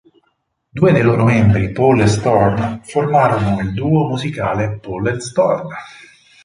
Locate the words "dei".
0.93-1.03